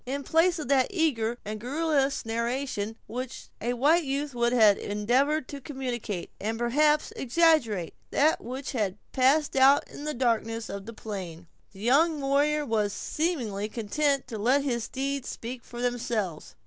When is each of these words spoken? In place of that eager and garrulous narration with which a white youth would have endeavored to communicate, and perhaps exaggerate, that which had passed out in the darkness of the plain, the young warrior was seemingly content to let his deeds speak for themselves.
In 0.07 0.23
place 0.23 0.57
of 0.57 0.67
that 0.69 0.87
eager 0.89 1.37
and 1.45 1.59
garrulous 1.59 2.25
narration 2.25 2.97
with 3.07 3.23
which 3.27 3.47
a 3.61 3.73
white 3.73 4.03
youth 4.03 4.33
would 4.33 4.51
have 4.51 4.79
endeavored 4.79 5.47
to 5.49 5.61
communicate, 5.61 6.31
and 6.41 6.57
perhaps 6.57 7.13
exaggerate, 7.15 7.93
that 8.09 8.43
which 8.43 8.71
had 8.71 8.97
passed 9.11 9.55
out 9.55 9.87
in 9.87 10.05
the 10.05 10.15
darkness 10.15 10.69
of 10.69 10.87
the 10.87 10.93
plain, 10.93 11.45
the 11.71 11.81
young 11.81 12.19
warrior 12.19 12.65
was 12.65 12.93
seemingly 12.93 13.69
content 13.69 14.25
to 14.25 14.39
let 14.39 14.63
his 14.63 14.87
deeds 14.87 15.29
speak 15.29 15.63
for 15.63 15.83
themselves. 15.83 16.55